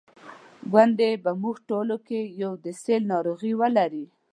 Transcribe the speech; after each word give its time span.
ګوندي 0.71 1.11
په 1.23 1.31
موږ 1.41 1.55
ټولو 1.69 1.95
کې 2.07 2.19
یو 2.41 2.51
د 2.63 2.65
سِل 2.81 3.01
ناروغي 3.13 3.53
ولري. 3.61 4.05